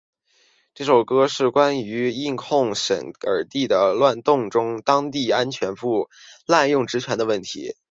[0.73, 3.91] 这首歌是关于印控克什米尔地区的
[4.23, 6.09] 动乱中当地安全部队
[6.51, 7.75] 滥用职权的问题。